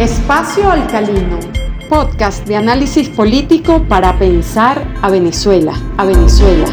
Espacio 0.00 0.70
Alcalino, 0.70 1.38
podcast 1.90 2.46
de 2.46 2.56
análisis 2.56 3.10
político 3.10 3.86
para 3.86 4.18
pensar 4.18 4.82
a 5.02 5.10
Venezuela, 5.10 5.74
a 5.98 6.06
Venezuela. 6.06 6.64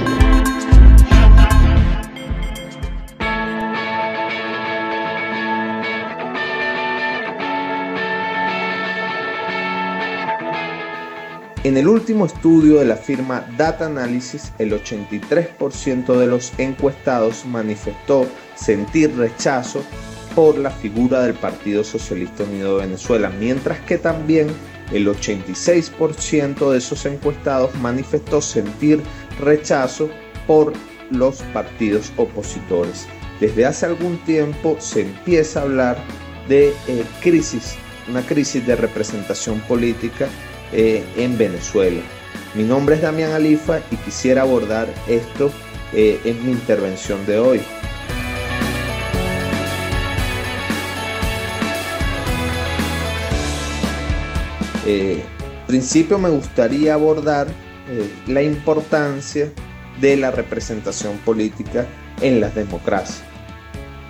En 11.65 11.75
el 11.75 11.89
último 11.89 12.27
estudio 12.27 12.79
de 12.79 12.85
la 12.85 12.95
firma 12.95 13.45
Data 13.57 13.87
Analysis, 13.87 14.53
el 14.57 14.71
83% 14.71 16.17
de 16.17 16.27
los 16.27 16.57
encuestados 16.57 17.43
manifestó 17.43 18.25
sentir 18.55 19.17
rechazo 19.17 19.83
por 20.37 20.55
la 20.55 20.69
figura 20.69 21.23
del 21.23 21.33
Partido 21.33 21.83
Socialista 21.83 22.43
Unido 22.43 22.77
de 22.77 22.85
Venezuela, 22.85 23.31
mientras 23.39 23.79
que 23.79 23.97
también 23.97 24.45
el 24.91 25.07
86% 25.07 26.69
de 26.69 26.77
esos 26.77 27.07
encuestados 27.07 27.73
manifestó 27.81 28.39
sentir 28.39 29.01
rechazo 29.39 30.11
por 30.45 30.73
los 31.09 31.37
partidos 31.53 32.13
opositores. 32.17 33.07
Desde 33.39 33.65
hace 33.65 33.87
algún 33.87 34.19
tiempo 34.25 34.75
se 34.77 35.01
empieza 35.01 35.61
a 35.61 35.63
hablar 35.63 35.97
de 36.47 36.67
eh, 36.87 37.03
crisis, 37.23 37.75
una 38.07 38.21
crisis 38.21 38.63
de 38.67 38.75
representación 38.75 39.59
política 39.61 40.27
eh, 40.71 41.03
en 41.17 41.35
Venezuela. 41.35 42.03
Mi 42.53 42.61
nombre 42.61 42.93
es 42.93 43.01
Damián 43.01 43.31
Alifa 43.31 43.79
y 43.89 43.95
quisiera 43.95 44.43
abordar 44.43 44.87
esto 45.07 45.49
eh, 45.93 46.19
en 46.25 46.45
mi 46.45 46.51
intervención 46.51 47.25
de 47.25 47.39
hoy. 47.39 47.61
Eh, 54.89 55.21
principio 55.67 56.17
me 56.17 56.29
gustaría 56.29 56.93
abordar 56.93 57.47
eh, 57.89 58.09
la 58.25 58.41
importancia 58.41 59.51
de 59.99 60.15
la 60.15 60.31
representación 60.31 61.17
política 61.17 61.85
en 62.21 62.39
las 62.39 62.55
democracias. 62.55 63.21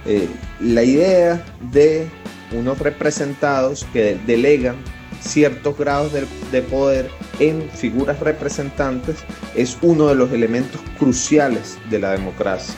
Eh, 0.05 0.27
la 0.59 0.83
idea 0.83 1.43
de 1.71 2.07
unos 2.52 2.77
representados 2.77 3.87
que 3.91 4.19
delegan 4.27 4.75
ciertos 5.19 5.75
grados 5.75 6.11
de 6.52 6.61
poder 6.61 7.09
en 7.39 7.67
figuras 7.71 8.19
representantes 8.19 9.17
es 9.55 9.80
uno 9.81 10.07
de 10.09 10.15
los 10.15 10.31
elementos 10.31 10.80
cruciales 10.99 11.80
de 11.89 11.97
la 11.97 12.11
democracia 12.11 12.75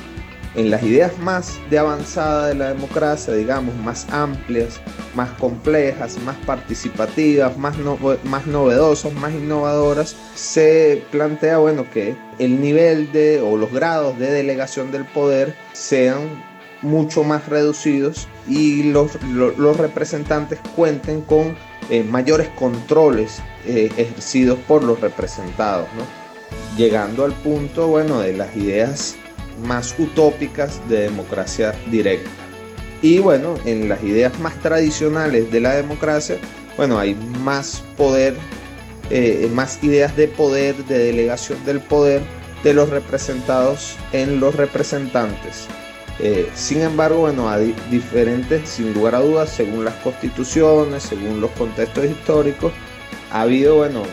en 0.56 0.72
las 0.72 0.84
ideas 0.84 1.18
más 1.20 1.60
de 1.70 1.78
avanzada 1.78 2.48
de 2.48 2.56
la 2.56 2.70
democracia, 2.74 3.34
digamos, 3.34 3.76
más 3.76 4.08
amplias, 4.10 4.80
más 5.16 5.30
complejas, 5.32 6.18
más 6.26 6.36
participativas, 6.38 7.58
más, 7.58 7.76
más 8.24 8.48
novedosas, 8.48 9.14
más 9.14 9.34
innovadoras, 9.34 10.16
se 10.36 11.04
plantea, 11.12 11.60
bueno, 11.60 11.90
que 11.92 12.16
el 12.40 12.60
nivel 12.62 13.12
de 13.12 13.42
o 13.42 13.58
los 13.58 13.72
grados 13.72 14.18
de 14.18 14.32
delegación 14.32 14.92
del 14.92 15.06
poder 15.06 15.56
sean 15.74 16.44
mucho 16.82 17.24
más 17.24 17.48
reducidos 17.48 18.28
y 18.48 18.84
los, 18.84 19.22
los, 19.24 19.78
representantes 19.78 20.60
cuenten 20.76 21.22
con 21.22 21.56
eh, 21.90 22.04
mayores 22.04 22.48
controles 22.50 23.42
eh, 23.66 23.92
ejercidos 23.98 24.58
por 24.68 24.84
los 24.84 25.02
representados, 25.02 25.88
llegando 26.78 27.26
al 27.26 27.34
punto, 27.34 27.88
bueno, 27.88 28.22
de 28.22 28.34
las 28.34 28.56
ideas 28.56 29.18
más 29.64 29.96
utópicas 29.98 30.82
de 30.90 31.02
democracia 31.02 31.74
directa. 31.90 32.30
Y 33.02 33.20
bueno, 33.20 33.56
en 33.66 33.88
las 33.88 34.04
ideas 34.04 34.38
más 34.40 34.56
tradicionales 34.60 35.52
de 35.52 35.62
la 35.62 35.76
democracia, 35.76 36.38
bueno, 36.76 37.00
hay 37.00 37.16
más 37.44 37.84
poder, 37.98 38.36
eh, 39.10 39.50
más 39.54 39.82
ideas 39.84 40.16
de 40.16 40.28
poder, 40.28 40.76
de 40.86 40.98
delegación 40.98 41.64
del 41.66 41.80
poder 41.80 42.22
de 42.64 42.74
los 42.74 42.90
representados 42.90 43.96
en 44.12 44.40
los 44.40 44.56
representantes. 44.56 45.68
Eh, 46.20 46.50
sin 46.54 46.82
embargo, 46.82 47.20
bueno, 47.22 47.50
hay 47.50 47.74
diferentes, 47.90 48.68
sin 48.70 48.94
lugar 48.94 49.16
a 49.16 49.22
dudas, 49.22 49.50
según 49.50 49.86
las 49.86 49.96
constituciones, 49.96 51.04
según 51.04 51.40
los 51.40 51.52
contextos 51.52 52.06
históricos, 52.06 52.74
ha 53.32 53.42
habido, 53.42 53.78
bueno, 53.78 54.04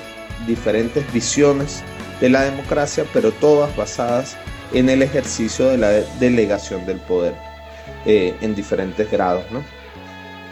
diferentes 0.47 1.13
visiones 1.13 1.83
de 2.21 2.29
la 2.29 2.43
democracia, 2.43 3.05
pero 3.13 3.33
todas 3.33 3.75
basadas 3.77 4.37
en 4.73 4.89
el 4.89 5.03
ejercicio 5.03 5.69
de 5.69 5.79
la 5.79 5.91
delegación 6.19 6.87
del 6.87 6.99
poder 6.99 7.35
eh, 8.05 8.35
en 8.41 8.55
diferentes 8.55 9.11
grados. 9.11 9.45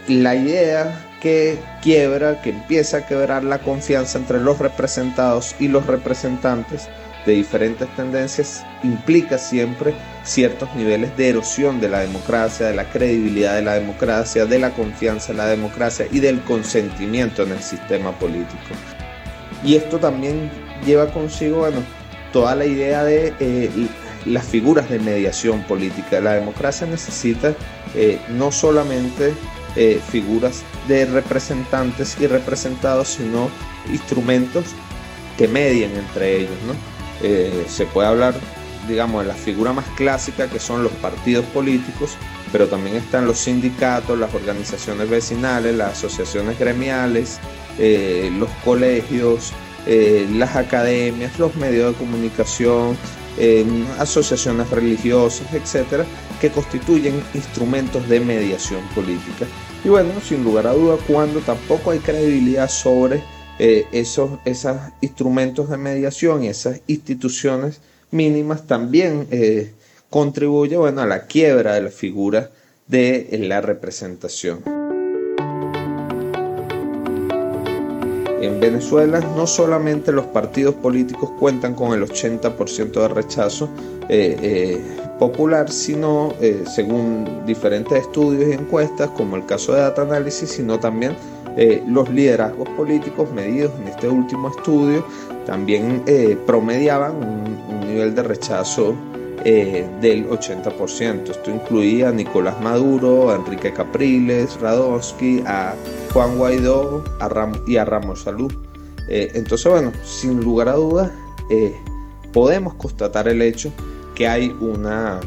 La 0.09 0.35
idea 0.35 1.05
que 1.21 1.59
quiebra, 1.83 2.43
que 2.43 2.51
empieza 2.51 2.99
a 2.99 3.07
quebrar 3.07 3.45
la 3.45 3.59
confianza 3.59 4.19
entre 4.19 4.41
los 4.41 4.59
representados 4.59 5.55
y 5.59 5.69
los 5.69 5.87
representantes 5.87 6.89
de 7.25 7.33
diferentes 7.33 7.89
tendencias 7.97 8.65
implica 8.83 9.39
siempre 9.39 9.95
ciertos 10.25 10.69
niveles 10.75 11.17
de 11.17 11.31
erosión 11.31 11.81
de 11.81 11.89
la 11.89 12.01
democracia, 12.01 12.67
de 12.67 12.75
la 12.75 12.85
credibilidad 12.91 13.55
de 13.55 13.63
la 13.63 13.75
democracia, 13.75 14.45
de 14.45 14.59
la 14.59 14.71
confianza 14.71 15.33
en 15.33 15.39
la 15.39 15.47
democracia 15.47 16.07
y 16.11 16.21
del 16.21 16.41
consentimiento 16.43 17.43
en 17.43 17.53
el 17.53 17.63
sistema 17.63 18.13
político. 18.19 18.75
Y 19.65 19.77
esto 19.77 19.99
también 19.99 20.51
lleva 20.85 21.11
consigo, 21.11 21.61
bueno, 21.61 21.79
toda 22.33 22.55
la 22.55 22.67
idea 22.67 23.05
de 23.05 23.33
eh, 23.41 23.71
las 24.25 24.45
figuras 24.45 24.89
de 24.91 24.99
mediación 24.99 25.63
política. 25.65 26.21
La 26.21 26.35
democracia 26.35 26.87
necesita 26.87 27.55
eh, 27.95 28.21
no 28.31 28.53
solamente 28.53 29.35
eh, 29.77 30.01
figuras 30.11 30.63
de 30.89 31.07
representantes 31.07 32.17
y 32.21 32.27
representados, 32.27 33.09
sino 33.09 33.51
instrumentos 33.93 34.67
que 35.37 35.49
medien 35.49 35.97
entre 35.97 36.37
ellos. 36.39 36.59
se 37.69 37.87
puede 37.87 38.09
hablar, 38.09 38.35
digamos, 38.87 39.23
de 39.23 39.29
la 39.29 39.35
figura 39.35 39.73
más 39.73 39.87
clásica 39.97 40.49
que 40.49 40.59
son 40.59 40.83
los 40.83 40.93
partidos 40.93 41.45
políticos, 41.47 42.17
pero 42.53 42.69
también 42.69 42.97
están 42.97 43.27
los 43.27 43.39
sindicatos, 43.39 44.19
las 44.19 44.33
organizaciones 44.33 45.09
vecinales, 45.11 45.75
las 45.75 45.93
asociaciones 45.93 46.59
gremiales, 46.59 47.41
los 48.39 48.51
colegios, 48.65 49.53
eh, 49.87 50.27
las 50.33 50.57
academias, 50.57 51.39
los 51.39 51.55
medios 51.57 51.93
de 51.93 51.99
comunicación, 51.99 52.97
asociaciones 53.99 54.71
religiosas, 54.71 55.53
etcétera, 55.53 56.05
que 56.41 56.51
constituyen 56.51 57.23
instrumentos 57.35 58.09
de 58.09 58.21
mediación 58.21 58.81
política. 58.95 59.47
Y 59.85 59.89
bueno, 59.89 60.13
sin 60.21 60.43
lugar 60.45 60.67
a 60.67 60.73
duda, 60.73 60.97
cuando 61.07 61.41
tampoco 61.41 61.91
hay 61.91 61.99
credibilidad 61.99 62.69
sobre 62.69 63.23
eh, 63.59 63.87
esos, 63.93 64.31
esos 64.45 64.77
instrumentos 65.01 65.69
de 65.69 65.77
mediación 65.77 66.43
y 66.43 66.49
esas 66.49 66.81
instituciones 66.87 67.81
mínimas, 68.11 68.67
también 68.67 69.27
eh, 69.31 69.73
contribuye 70.11 70.77
bueno, 70.77 71.03
a 71.03 71.07
la 71.07 71.27
quiebra 71.27 71.75
de 71.75 71.83
la 71.83 71.91
figura 71.91 72.51
de 72.87 73.29
la 73.43 73.61
representación. 73.61 74.74
En 78.45 78.61
Venezuela 78.61 79.21
no 79.21 79.47
solamente 79.47 80.13
los 80.13 80.27
partidos 80.27 80.75
políticos 80.75 81.31
cuentan 81.39 81.75
con 81.75 81.95
el 81.95 82.07
80% 82.07 82.93
de 82.93 83.09
rechazo 83.09 83.71
eh, 84.11 84.37
eh, 84.43 84.83
popular, 85.19 85.71
sino 85.71 86.35
eh, 86.41 86.65
según 86.67 87.47
diferentes 87.47 88.03
estudios 88.03 88.51
y 88.51 88.53
encuestas, 88.53 89.09
como 89.11 89.37
el 89.37 89.47
caso 89.47 89.73
de 89.73 89.81
Data 89.81 90.03
Analysis, 90.03 90.51
sino 90.51 90.79
también 90.79 91.17
los 91.87 92.11
liderazgos 92.11 92.69
políticos 92.71 93.31
medidos 93.31 93.71
en 93.81 93.87
este 93.87 94.09
último 94.09 94.49
estudio 94.49 95.07
también 95.47 96.03
promediaban 96.49 97.15
un, 97.15 97.81
nivel 97.87 98.13
de 98.13 98.25
rechazo 98.25 98.97
del 99.43 100.29
80%. 100.29 101.31
Esto 101.31 101.51
incluía 101.51 102.09
a 102.09 102.13
Nicolás 102.13 102.61
Maduro, 102.61 103.31
a 103.31 103.37
Enrique 103.37 103.73
Capriles, 103.73 104.59
Radonsky, 104.61 105.43
a 105.47 105.75
Juan 106.13 106.39
Guaidó 106.39 107.05
y 107.67 107.77
a 107.77 107.85
Ramos 107.85 108.23
Salud. 108.23 108.53
Eh, 109.09 109.33
entonces, 109.35 109.71
bueno, 109.71 109.93
sin 110.05 110.41
lugar 110.41 110.69
a 110.69 110.75
dudas, 110.75 111.13
eh, 111.51 111.75
podemos 112.33 112.75
constatar 112.75 113.29
el 113.29 113.43
hecho 113.43 113.73
que 114.15 114.29
hay 114.29 114.55
una, 114.61 115.21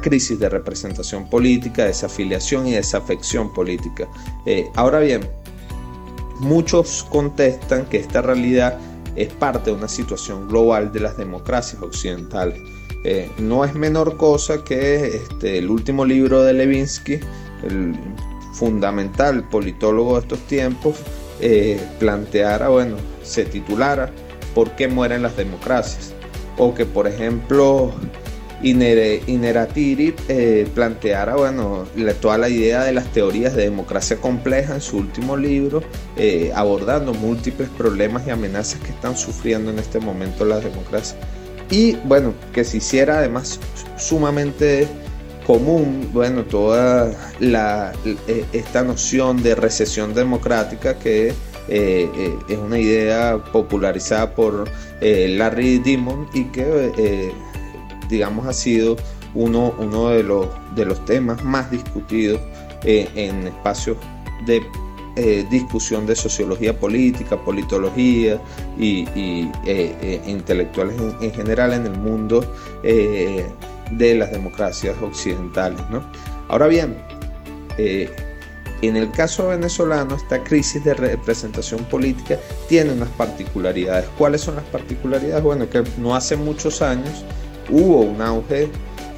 crisis 0.00 0.38
de 0.38 0.48
representación 0.48 1.28
política, 1.28 1.84
desafiliación 1.84 2.66
y 2.66 2.72
desafección 2.72 3.52
política. 3.52 4.08
Eh, 4.46 4.70
ahora 4.74 5.00
bien, 5.00 5.28
muchos 6.40 7.06
contestan 7.10 7.86
que 7.86 7.98
esta 7.98 8.22
realidad 8.22 8.78
es 9.16 9.32
parte 9.32 9.70
de 9.70 9.76
una 9.76 9.88
situación 9.88 10.48
global 10.48 10.92
de 10.92 11.00
las 11.00 11.16
democracias 11.16 11.82
occidentales. 11.82 12.60
No 13.38 13.64
es 13.64 13.74
menor 13.74 14.16
cosa 14.16 14.64
que 14.64 15.16
este, 15.16 15.58
el 15.58 15.70
último 15.70 16.04
libro 16.04 16.42
de 16.42 16.52
Levinsky, 16.52 17.20
el 17.62 17.94
fundamental 18.52 19.48
politólogo 19.48 20.14
de 20.14 20.20
estos 20.20 20.40
tiempos 20.40 20.96
eh, 21.40 21.80
planteara, 21.98 22.68
bueno, 22.68 22.96
se 23.22 23.44
titulara 23.44 24.10
¿Por 24.54 24.72
qué 24.72 24.88
mueren 24.88 25.22
las 25.22 25.36
democracias? 25.36 26.12
O 26.56 26.74
que, 26.74 26.84
por 26.84 27.06
ejemplo, 27.06 27.92
Ineratiri 28.60 30.14
eh, 30.28 30.66
planteara 30.74 31.36
bueno, 31.36 31.84
toda 32.20 32.38
la 32.38 32.48
idea 32.48 32.82
de 32.82 32.92
las 32.92 33.06
teorías 33.12 33.54
de 33.54 33.62
democracia 33.62 34.16
compleja 34.16 34.74
en 34.74 34.80
su 34.80 34.96
último 34.96 35.36
libro, 35.36 35.82
eh, 36.16 36.50
abordando 36.56 37.14
múltiples 37.14 37.68
problemas 37.68 38.26
y 38.26 38.30
amenazas 38.30 38.80
que 38.80 38.90
están 38.90 39.16
sufriendo 39.16 39.70
en 39.70 39.78
este 39.78 40.00
momento 40.00 40.44
las 40.44 40.64
democracias. 40.64 41.16
Y 41.70 41.96
bueno, 42.04 42.34
que 42.52 42.64
se 42.64 42.78
hiciera 42.78 43.18
además 43.18 43.60
sumamente 43.96 44.88
común, 45.46 46.08
bueno, 46.12 46.44
toda 46.44 47.12
la, 47.40 47.92
eh, 48.04 48.44
esta 48.52 48.82
noción 48.82 49.42
de 49.42 49.54
recesión 49.54 50.14
democrática 50.14 50.98
que 50.98 51.34
es 51.68 52.58
una 52.58 52.78
idea 52.78 53.36
popularizada 53.52 54.34
por 54.34 54.70
Larry 55.02 55.78
Dimon 55.80 56.26
y 56.32 56.44
que 56.44 57.30
digamos, 58.08 58.46
ha 58.46 58.52
sido 58.52 58.96
uno, 59.34 59.74
uno 59.78 60.08
de, 60.10 60.22
los, 60.22 60.46
de 60.74 60.84
los 60.84 61.04
temas 61.04 61.44
más 61.44 61.70
discutidos 61.70 62.40
eh, 62.84 63.08
en 63.14 63.46
espacios 63.46 63.96
de 64.46 64.62
eh, 65.20 65.44
discusión 65.50 66.06
de 66.06 66.14
sociología 66.14 66.78
política, 66.78 67.36
politología 67.36 68.40
y, 68.78 69.04
eh, 69.66 70.22
intelectuales 70.26 70.94
en, 71.20 71.32
general 71.32 71.72
en 71.72 71.86
el 71.86 71.98
mundo 71.98 72.44
de 72.82 74.14
las 74.14 74.30
democracias 74.30 74.94
occidentales. 75.02 75.80
Ahora 76.48 76.68
bien, 76.68 76.96
en 78.80 78.96
el 78.96 79.10
caso 79.10 79.48
venezolano, 79.48 80.14
esta 80.14 80.44
crisis 80.44 80.84
de 80.84 80.94
representación 80.94 81.82
política 81.86 82.38
tiene 82.68 82.92
unas 82.92 83.08
particularidades. 83.08 84.08
¿Cuáles 84.16 84.42
son 84.42 84.54
las 84.54 84.64
particularidades? 84.66 85.42
Bueno, 85.42 85.68
que 85.68 85.82
no 85.98 86.14
hace 86.14 86.36
muchos 86.36 86.80
años 86.80 87.24
hubo 87.70 88.02
un 88.02 88.22
auge 88.22 88.70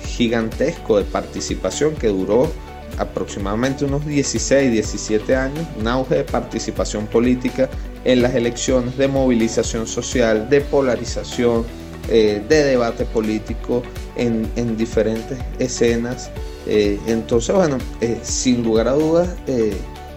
gigantesco 0.07 0.97
de 0.97 1.05
participación 1.05 1.95
que 1.95 2.09
duró 2.09 2.51
aproximadamente 2.99 3.85
unos 3.85 4.05
16, 4.07 4.73
17 4.73 5.37
años, 5.37 5.67
un 5.79 5.89
auge 5.89 6.17
de 6.17 6.25
participación 6.25 7.07
política 7.07 7.69
en 8.05 8.23
las 8.23 8.35
elecciones, 8.35 8.97
de 8.97 9.09
movilización 9.09 9.87
social, 9.87 10.49
de 10.49 10.61
polarización, 10.61 11.65
eh, 12.09 12.43
de 12.49 12.65
debate 12.65 13.05
político 13.05 13.83
en, 14.17 14.77
diferentes 14.77 15.39
escenas. 15.59 16.31
Eh, 16.67 16.99
entonces, 17.07 17.55
bueno, 17.55 17.79
eh, 18.01 18.19
sin 18.23 18.65
lugar 18.65 18.89
a 18.89 18.93
dudas, 18.93 19.29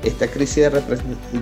esta 0.03 0.27
crisis 0.27 0.69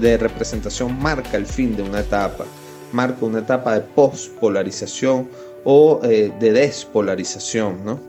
de, 0.02 0.18
representación 0.18 1.00
marca 1.00 1.38
el 1.38 1.46
fin 1.46 1.76
de 1.76 1.84
una 1.84 2.02
etapa, 2.02 2.46
marca 2.92 3.26
una 3.26 3.40
etapa 3.40 3.76
de 3.76 3.82
post-polarización, 3.82 5.30
o 5.64 6.00
de 6.02 6.52
despolarización, 6.52 7.86
¿no? 7.86 8.00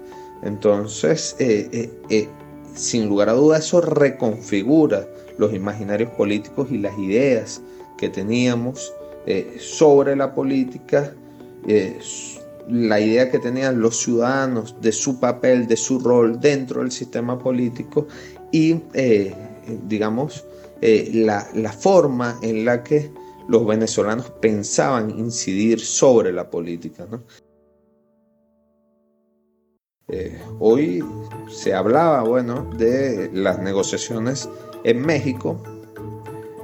Entonces, 0.42 1.36
sin 2.74 3.08
lugar 3.08 3.28
a 3.28 3.32
duda, 3.32 3.58
eso 3.58 3.80
reconfigura 3.80 5.06
los 5.38 5.52
imaginarios 5.54 6.10
políticos 6.10 6.68
y 6.70 6.78
las 6.78 6.98
ideas 6.98 7.62
que 7.98 8.08
teníamos 8.08 8.92
sobre 9.60 10.16
la 10.16 10.34
política, 10.34 11.14
la 12.68 13.00
idea 13.00 13.30
que 13.30 13.38
tenían 13.38 13.80
los 13.80 13.98
ciudadanos 13.98 14.74
de 14.80 14.90
su 14.90 15.20
papel, 15.20 15.66
de 15.66 15.76
su 15.76 16.00
rol 16.00 16.40
dentro 16.40 16.80
del 16.80 16.90
sistema 16.90 17.38
político 17.38 18.08
y, 18.50 18.80
digamos, 19.86 20.44
la, 20.80 21.46
la 21.54 21.72
forma 21.72 22.38
en 22.42 22.64
la 22.64 22.82
que 22.82 23.10
los 23.48 23.66
venezolanos 23.66 24.30
pensaban 24.40 25.10
incidir 25.10 25.80
sobre 25.80 26.32
la 26.32 26.50
política. 26.50 27.06
Eh, 30.08 30.38
hoy 30.58 31.04
se 31.48 31.74
hablaba 31.74 32.22
bueno, 32.22 32.64
de 32.76 33.30
las 33.32 33.58
negociaciones 33.60 34.48
en 34.84 35.00
México, 35.00 35.62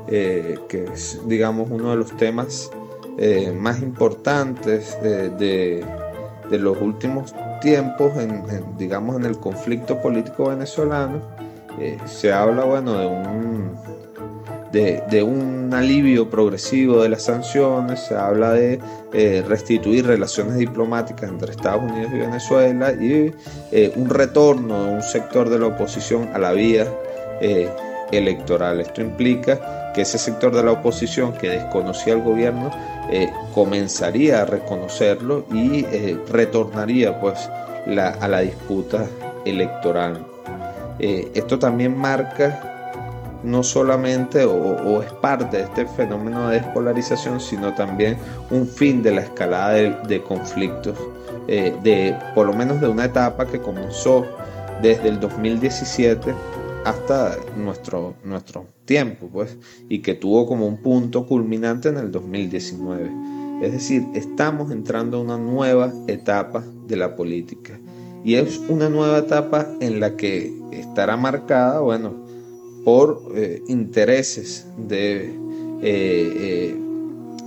eh, 0.09 0.59
que 0.69 0.85
es 0.85 1.21
digamos 1.27 1.71
uno 1.71 1.91
de 1.91 1.97
los 1.97 2.17
temas 2.17 2.71
eh, 3.17 3.53
más 3.53 3.81
importantes 3.81 5.01
de, 5.03 5.85
los 6.51 6.81
últimos 6.81 7.35
tiempos 7.61 8.17
en, 8.17 8.43
digamos 8.77 9.17
en 9.17 9.27
el 9.27 9.39
conflicto 9.39 10.01
político 10.01 10.49
venezolano. 10.49 11.21
se 12.07 12.33
habla 12.33 12.65
bueno 12.65 12.99
de 12.99 13.07
un 13.07 13.98
de, 14.73 15.23
un 15.23 15.73
alivio 15.73 16.29
progresivo 16.29 17.03
de 17.03 17.09
las 17.09 17.25
sanciones, 17.25 18.01
se 18.01 18.15
habla 18.15 18.53
de 18.53 18.81
eh, 19.13 19.45
restituir 19.47 20.07
relaciones 20.07 20.57
diplomáticas 20.57 21.31
entre 21.31 21.53
Estados 21.53 21.91
Unidos 21.91 22.11
y 22.15 22.19
Venezuela 22.19 22.93
y 22.93 23.35
eh, 23.73 23.93
un 23.97 24.11
retorno 24.11 24.85
de 24.85 24.93
un 24.93 25.03
sector 25.03 25.49
de 25.49 25.59
la 25.59 25.67
oposición 25.67 26.29
a 26.35 26.39
la 26.39 26.53
vía 26.53 26.87
eh, 27.41 27.69
electoral. 28.13 28.81
Esto 28.81 29.01
implica 29.01 29.93
que 29.95 30.03
ese 30.03 30.19
sector 30.19 30.55
de 30.55 30.63
la 30.63 30.73
oposición 30.73 31.33
que 31.33 31.51
desconocía 31.51 32.15
al 32.15 32.23
gobierno 32.23 32.71
comenzaría 33.55 34.43
a 34.43 34.45
reconocerlo 34.45 35.47
y 35.51 35.87
retornaría 36.31 37.19
pues 37.19 37.39
a 37.87 38.29
la 38.29 38.41
disputa 38.41 39.07
electoral. 39.47 40.27
esto 40.99 41.59
también 41.59 41.97
marca 41.97 42.78
no 43.43 43.63
solamente 43.63 44.45
o, 44.45 45.03
es 45.03 45.13
parte 45.15 45.57
de 45.57 45.63
este 45.65 45.87
fenómeno 45.87 46.49
de 46.49 46.61
despolarización, 46.61 47.41
sino 47.41 47.75
también 47.75 48.17
un 48.51 48.67
fin 48.67 49.03
de 49.03 49.13
la 49.13 49.23
escalada 49.23 49.73
de, 49.73 50.23
conflictos, 50.23 50.99
eh, 51.47 51.75
de 51.83 52.17
por 52.35 52.47
lo 52.47 52.53
menos 52.53 52.81
de 52.81 52.89
una 52.89 53.05
etapa 53.05 53.47
que 53.47 53.61
comenzó 53.61 54.27
desde 54.83 55.09
el 55.09 55.21
2017 55.21 56.35
hasta 56.85 57.37
nuestro, 57.57 58.15
nuestro 58.25 58.67
tiempo, 58.85 59.29
pues, 59.33 59.57
y 59.89 60.01
que 60.01 60.15
tuvo 60.15 60.47
como 60.47 60.67
un 60.67 60.79
punto 60.79 61.27
culminante 61.27 61.89
en 61.89 61.99
el 61.99 62.11
2019. 62.11 63.11
Es 63.63 63.73
decir, 63.73 64.07
estamos 64.15 64.71
entrando 64.71 65.19
a 65.19 65.21
una 65.21 65.37
nueva 65.37 65.93
etapa 66.07 66.65
de 66.87 66.97
la 66.97 67.17
política. 67.17 67.79
Y 68.25 68.35
es 68.35 68.59
una 68.69 68.89
nueva 68.89 69.19
etapa 69.19 69.67
en 69.81 70.01
la 70.01 70.17
que 70.17 70.53
estará 70.73 71.17
marcada, 71.17 71.81
bueno, 71.81 72.28
por 72.89 73.33
eh, 73.35 73.63
intereses 73.69 74.67
de, 74.79 75.27
eh, 75.27 75.33
eh, 75.83 76.75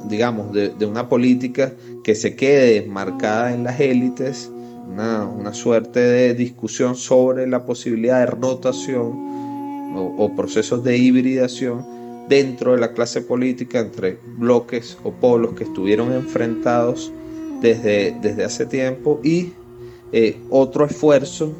digamos, 0.07 0.53
de, 0.53 0.85
una 0.85 1.09
política 1.09 1.73
que 2.03 2.13
se 2.13 2.35
quede 2.35 2.85
marcada 2.85 3.51
en 3.51 3.63
las 3.63 3.79
élites, 3.79 4.51
una, 4.87 5.51
suerte 5.51 5.99
de 5.99 6.35
discusión 6.35 6.95
sobre 6.95 7.47
la 7.47 7.65
posibilidad 7.65 8.19
de 8.19 8.27
rotación 8.27 9.95
o, 9.95 10.31
procesos 10.35 10.83
de 10.83 10.97
hibridación 10.97 12.27
dentro 12.29 12.73
de 12.73 12.77
la 12.77 12.93
clase 12.93 13.21
política 13.21 13.79
entre 13.79 14.19
bloques 14.37 14.95
o 15.03 15.11
polos 15.11 15.55
que 15.55 15.63
estuvieron 15.63 16.13
enfrentados 16.13 17.11
desde, 17.63 18.15
desde 18.21 18.43
hace 18.43 18.67
tiempo 18.67 19.19
y 19.23 19.53
otro 20.51 20.85
esfuerzo 20.85 21.51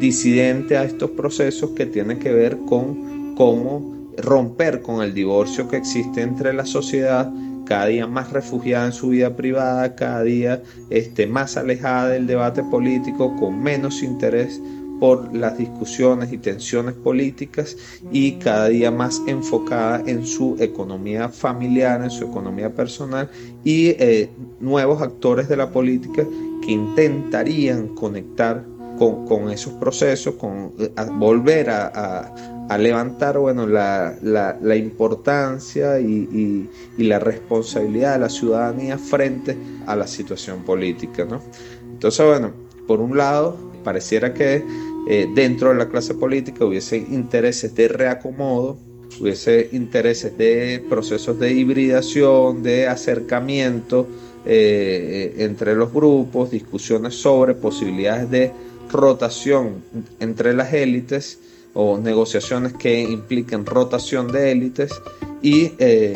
disidente 0.00 0.76
a 0.76 0.84
estos 0.84 1.10
procesos 1.10 1.70
que 1.70 1.86
tienen 1.86 2.18
que 2.18 2.32
ver 2.32 2.58
con 2.66 3.34
cómo 3.36 4.12
romper 4.18 4.82
con 4.82 5.02
el 5.02 5.14
divorcio 5.14 5.68
que 5.68 5.76
existe 5.76 6.22
entre 6.22 6.52
la 6.52 6.66
sociedad 6.66 7.32
cada 7.64 7.86
día 7.86 8.06
más 8.06 8.30
refugiada 8.30 8.86
en 8.86 8.92
su 8.92 9.08
vida 9.08 9.34
privada, 9.36 9.94
cada 9.94 10.22
día 10.22 10.62
este, 10.90 11.26
más 11.26 11.56
alejada 11.56 12.08
del 12.08 12.26
debate 12.26 12.62
político, 12.62 13.34
con 13.36 13.62
menos 13.62 14.02
interés 14.02 14.60
por 15.00 15.34
las 15.34 15.58
discusiones 15.58 16.32
y 16.32 16.38
tensiones 16.38 16.94
políticas 16.94 17.76
y 18.12 18.32
cada 18.32 18.68
día 18.68 18.90
más 18.90 19.20
enfocada 19.26 20.02
en 20.06 20.24
su 20.24 20.56
economía 20.60 21.28
familiar, 21.28 22.02
en 22.02 22.10
su 22.10 22.24
economía 22.24 22.72
personal 22.72 23.28
y 23.64 23.88
eh, 23.88 24.30
nuevos 24.60 25.02
actores 25.02 25.48
de 25.48 25.56
la 25.56 25.70
política 25.70 26.24
que 26.64 26.72
intentarían 26.72 27.88
conectar 27.88 28.64
con, 28.98 29.50
esos 29.50 29.74
procesos, 29.74 30.34
con 30.34 30.72
volver 31.18 31.70
a, 31.70 32.32
levantar 32.78 33.38
bueno, 33.38 33.66
la, 33.66 34.76
importancia 34.76 36.00
y, 36.00 36.68
la 36.98 37.18
responsabilidad 37.18 38.14
de 38.14 38.18
la 38.20 38.28
ciudadanía 38.28 38.98
frente 38.98 39.56
a 39.86 39.96
la 39.96 40.06
situación 40.06 40.62
política. 40.64 41.24
¿no? 41.24 41.40
Entonces, 41.92 42.26
bueno, 42.26 42.52
por 42.86 43.00
un 43.00 43.16
lado, 43.16 43.56
pareciera 43.82 44.32
que 44.32 44.64
eh, 45.08 45.28
dentro 45.34 45.70
de 45.70 45.76
la 45.76 45.88
clase 45.88 46.14
política 46.14 46.64
hubiese 46.64 46.96
intereses 46.96 47.74
de 47.74 47.88
reacomodo, 47.88 48.78
hubiese 49.20 49.68
intereses 49.72 50.36
de 50.36 50.84
procesos 50.88 51.38
de 51.38 51.52
hibridación, 51.52 52.62
de 52.62 52.88
acercamiento 52.88 54.06
eh, 54.46 55.34
entre 55.38 55.74
los 55.74 55.92
grupos, 55.92 56.50
discusiones 56.50 57.14
sobre 57.14 57.54
posibilidades 57.54 58.30
de 58.30 58.52
rotación 58.94 59.84
entre 60.20 60.54
las 60.54 60.72
élites 60.72 61.38
o 61.74 61.98
negociaciones 61.98 62.72
que 62.72 63.02
impliquen 63.02 63.66
rotación 63.66 64.30
de 64.30 64.52
élites 64.52 64.92
y 65.42 65.72
eh, 65.78 66.14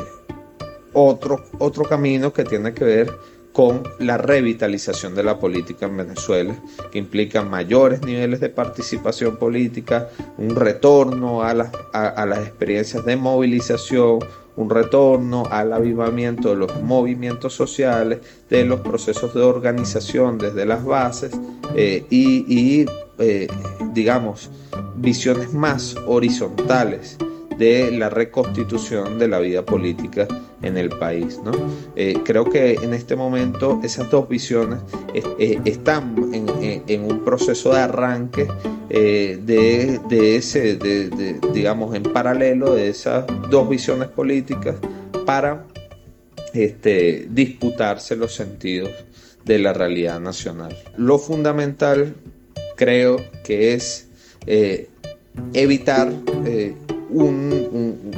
otro, 0.93 1.45
otro 1.59 1.85
camino 1.85 2.33
que 2.33 2.45
tiene 2.45 2.73
que 2.73 2.85
ver 2.85 3.13
con 3.53 3.83
la 3.99 4.17
revitalización 4.17 5.17
de 5.17 5.25
la 5.25 5.39
política 5.39 5.87
en 5.87 5.97
Venezuela, 5.97 6.55
que 6.93 6.99
implica 6.99 7.43
mayores 7.43 8.03
niveles 8.03 8.39
de 8.39 8.51
participación 8.51 9.37
política, 9.37 10.09
un 10.37 10.55
retorno 10.55 11.43
a, 11.43 11.51
a 11.51 12.27
las 12.27 12.39
experiencias 12.47 13.05
de 13.05 13.17
movilización, 13.17 14.21
un 14.59 14.69
retorno 14.69 15.45
al 15.51 15.73
avivamiento 15.73 16.51
de 16.51 16.57
los 16.57 16.83
movimientos 16.83 17.55
sociales, 17.55 18.19
de 18.51 18.65
los 18.65 18.81
procesos 18.81 19.33
de 19.33 19.41
organización 19.41 20.37
desde 20.37 20.67
las 20.67 20.85
bases 20.85 21.33
eh, 21.77 22.05
y, 22.11 22.85
eh, 23.19 23.47
digamos, 23.95 24.51
visiones 24.97 25.55
más 25.55 25.95
horizontales 26.07 27.17
de 27.59 27.91
la 27.91 28.09
reconstitución 28.09 29.19
de 29.19 29.29
la 29.29 29.39
vida 29.41 29.65
política 29.65 30.27
en 30.63 30.77
el 30.77 30.91
país. 30.91 31.41
¿no? 31.45 31.53
Eh, 31.97 32.19
creo 32.25 32.45
que 32.45 32.75
en 32.75 32.95
este 32.95 33.17
momento 33.17 33.81
esas 33.83 34.11
dos 34.11 34.29
visiones 34.29 34.79
están 35.65 36.15
en, 36.33 37.05
un 37.05 37.25
proceso 37.25 37.73
de 37.73 37.81
arranque 37.81 38.49
de, 38.89 40.01
de, 40.09 40.37
ese, 40.37 40.79
digamos, 41.53 41.95
en 41.95 42.05
paralelo 42.05 42.75
de 42.75 42.89
esas 42.89 43.25
dos 43.51 43.69
visiones 43.69 44.09
políticas 44.09 44.77
para 45.27 45.67
este, 46.55 47.27
disputarse 47.31 48.17
los 48.17 48.35
sentidos 48.35 48.91
de 49.45 49.59
la 49.59 49.73
realidad 49.73 50.21
nacional. 50.21 50.77
Lo 50.97 51.19
fundamental 51.19 52.15
creo 52.77 53.23
que 53.45 53.75
es 53.75 54.09
eh, 54.47 54.89
evitar 55.53 56.13
un, 57.11 58.11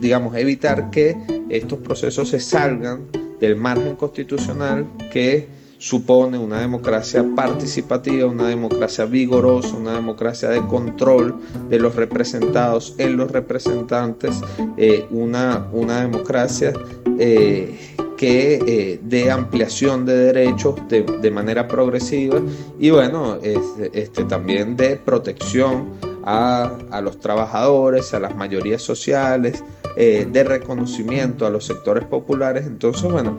digamos 0.00 0.36
evitar 0.36 0.90
que 0.90 1.16
estos 1.48 1.78
procesos 1.78 2.28
se 2.28 2.40
salgan 2.40 3.06
del 3.40 3.56
margen 3.56 3.96
constitucional 3.96 4.86
que 5.12 5.58
supone 5.78 6.36
una 6.38 6.60
democracia 6.60 7.24
participativa, 7.36 8.26
una 8.26 8.48
democracia 8.48 9.04
vigorosa, 9.04 9.76
una 9.76 9.94
democracia 9.94 10.48
de 10.48 10.60
control 10.66 11.36
de 11.70 11.78
los 11.78 11.94
representados 11.94 12.94
en 12.98 13.16
los 13.16 13.30
representantes, 13.30 14.40
eh, 14.76 15.06
una, 15.10 15.68
una, 15.72 16.00
democracia 16.00 16.72
eh, 17.18 17.78
que 18.16 18.54
eh, 18.66 19.00
de 19.00 19.30
ampliación 19.30 20.04
de 20.04 20.16
derechos 20.16 20.74
de, 20.88 21.30
manera 21.30 21.68
progresiva 21.68 22.40
y 22.80 22.90
bueno, 22.90 23.38
este, 23.40 24.24
también 24.24 24.76
de 24.76 24.96
protección 24.96 25.90
a, 26.24 27.00
los 27.02 27.20
trabajadores, 27.20 28.12
a 28.14 28.20
las 28.20 28.34
mayorías 28.34 28.82
sociales, 28.82 29.64
de 29.96 30.44
reconocimiento 30.44 31.44
a 31.44 31.50
los 31.50 31.66
sectores 31.66 32.04
populares. 32.04 32.66
Entonces, 32.66 33.10
bueno, 33.10 33.36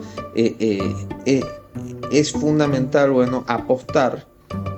es 2.10 2.32
fundamental, 2.32 3.10
bueno, 3.12 3.44
apostar 3.46 4.26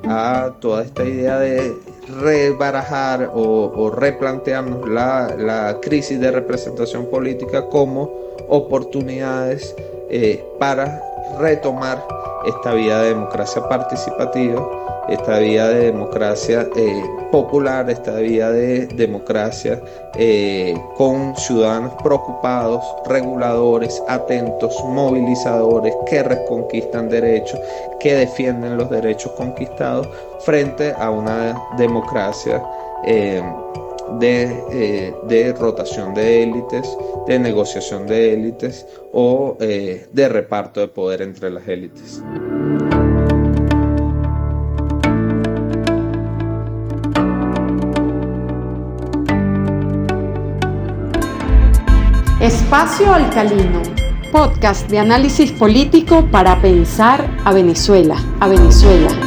a 0.05 0.53
toda 0.61 0.85
esta 0.85 1.05
idea 1.05 1.39
de 1.39 1.75
rebarajar 2.21 3.31
o, 3.35 3.91
replantearnos 3.91 4.89
la, 4.89 5.79
crisis 5.81 6.21
de 6.21 6.31
representación 6.31 7.07
política 7.07 7.69
como 7.69 8.11
oportunidades 8.49 9.75
eh, 10.11 10.45
para 10.59 11.03
retomar 11.39 12.05
esta 12.47 12.75
vía 12.75 12.99
de 12.99 13.09
democracia 13.11 13.67
participativa 13.69 14.69
esta 15.09 15.39
vía 15.39 15.69
de 15.69 15.87
democracia 15.87 16.69
eh, 16.77 17.03
popular, 17.33 17.91
esta 17.91 18.15
vía 18.17 18.51
de 18.51 18.87
democracia 18.87 19.81
eh, 20.15 20.81
con 20.97 21.35
ciudadanos 21.37 21.95
preocupados, 22.05 22.85
reguladores, 23.07 24.01
atentos, 24.07 24.77
movilizadores, 24.85 25.93
que 26.09 26.23
reconquistan 26.23 27.09
derechos, 27.09 27.59
que 27.99 28.15
defienden 28.15 28.77
los 28.77 28.89
derechos 28.91 29.33
conquistados 29.33 30.09
frente 30.41 30.95
a 30.97 31.11
una 31.11 31.61
democracia. 31.77 32.63
Eh, 33.05 33.43
de, 34.19 35.15
de, 35.27 35.53
rotación 35.55 36.13
de 36.13 36.43
élites, 36.43 36.99
de 37.27 37.39
negociación 37.39 38.07
de 38.07 38.35
élites 38.35 38.87
o 39.11 39.57
de 39.59 40.29
reparto 40.29 40.81
de 40.81 40.89
poder 40.89 41.23
entre 41.23 41.51
las 41.51 41.67
élites. 41.67 42.21
Espacio 52.43 53.15
Alcalino, 53.15 53.83
podcast 54.33 54.91
de 54.91 54.99
análisis 54.99 55.53
político 55.53 56.27
para 56.33 56.61
pensar 56.61 57.25
a 57.45 57.53
Venezuela, 57.53 58.17
a 58.41 58.49
Venezuela. 58.49 59.22